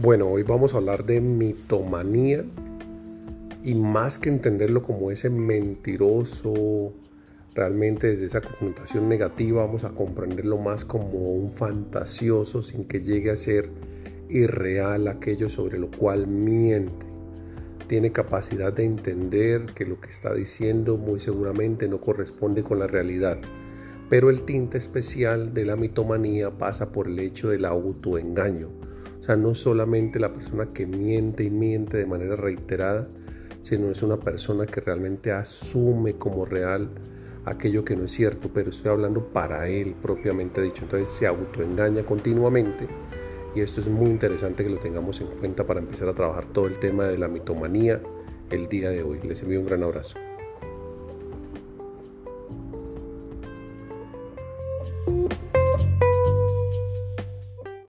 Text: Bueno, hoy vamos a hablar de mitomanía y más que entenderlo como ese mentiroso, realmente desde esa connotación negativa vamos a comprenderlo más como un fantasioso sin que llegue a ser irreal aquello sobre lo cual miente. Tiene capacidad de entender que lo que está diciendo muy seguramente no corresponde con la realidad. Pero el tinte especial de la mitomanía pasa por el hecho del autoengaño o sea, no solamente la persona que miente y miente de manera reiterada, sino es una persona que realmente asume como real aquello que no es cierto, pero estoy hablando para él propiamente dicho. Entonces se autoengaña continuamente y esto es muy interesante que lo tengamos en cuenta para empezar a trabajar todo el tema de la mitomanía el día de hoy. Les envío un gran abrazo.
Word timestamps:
Bueno, 0.00 0.28
hoy 0.28 0.44
vamos 0.44 0.74
a 0.74 0.76
hablar 0.76 1.04
de 1.06 1.20
mitomanía 1.20 2.44
y 3.64 3.74
más 3.74 4.16
que 4.16 4.28
entenderlo 4.28 4.80
como 4.80 5.10
ese 5.10 5.28
mentiroso, 5.28 6.92
realmente 7.52 8.06
desde 8.06 8.26
esa 8.26 8.40
connotación 8.40 9.08
negativa 9.08 9.64
vamos 9.66 9.82
a 9.82 9.88
comprenderlo 9.88 10.56
más 10.56 10.84
como 10.84 11.32
un 11.32 11.50
fantasioso 11.50 12.62
sin 12.62 12.84
que 12.84 13.00
llegue 13.00 13.32
a 13.32 13.34
ser 13.36 13.70
irreal 14.30 15.08
aquello 15.08 15.48
sobre 15.48 15.80
lo 15.80 15.90
cual 15.90 16.28
miente. 16.28 17.04
Tiene 17.88 18.12
capacidad 18.12 18.72
de 18.72 18.84
entender 18.84 19.66
que 19.74 19.84
lo 19.84 20.00
que 20.00 20.10
está 20.10 20.32
diciendo 20.32 20.96
muy 20.96 21.18
seguramente 21.18 21.88
no 21.88 22.00
corresponde 22.00 22.62
con 22.62 22.78
la 22.78 22.86
realidad. 22.86 23.38
Pero 24.08 24.30
el 24.30 24.42
tinte 24.42 24.78
especial 24.78 25.52
de 25.54 25.64
la 25.64 25.74
mitomanía 25.74 26.52
pasa 26.52 26.92
por 26.92 27.08
el 27.08 27.18
hecho 27.18 27.48
del 27.48 27.64
autoengaño 27.64 28.86
o 29.18 29.22
sea, 29.22 29.36
no 29.36 29.54
solamente 29.54 30.18
la 30.18 30.32
persona 30.32 30.72
que 30.72 30.86
miente 30.86 31.44
y 31.44 31.50
miente 31.50 31.96
de 31.96 32.06
manera 32.06 32.36
reiterada, 32.36 33.08
sino 33.62 33.90
es 33.90 34.02
una 34.02 34.18
persona 34.18 34.66
que 34.66 34.80
realmente 34.80 35.32
asume 35.32 36.14
como 36.14 36.44
real 36.44 36.88
aquello 37.44 37.84
que 37.84 37.96
no 37.96 38.04
es 38.04 38.12
cierto, 38.12 38.50
pero 38.52 38.70
estoy 38.70 38.92
hablando 38.92 39.24
para 39.28 39.68
él 39.68 39.94
propiamente 40.00 40.62
dicho. 40.62 40.84
Entonces 40.84 41.08
se 41.08 41.26
autoengaña 41.26 42.02
continuamente 42.02 42.86
y 43.54 43.60
esto 43.60 43.80
es 43.80 43.88
muy 43.88 44.10
interesante 44.10 44.64
que 44.64 44.70
lo 44.70 44.78
tengamos 44.78 45.20
en 45.20 45.28
cuenta 45.28 45.66
para 45.66 45.80
empezar 45.80 46.08
a 46.08 46.14
trabajar 46.14 46.46
todo 46.46 46.66
el 46.66 46.78
tema 46.78 47.04
de 47.04 47.18
la 47.18 47.28
mitomanía 47.28 48.00
el 48.50 48.68
día 48.68 48.90
de 48.90 49.02
hoy. 49.02 49.20
Les 49.22 49.42
envío 49.42 49.60
un 49.60 49.66
gran 49.66 49.82
abrazo. 49.82 50.27